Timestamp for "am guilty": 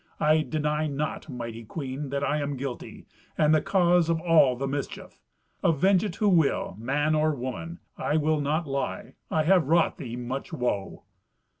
2.39-3.05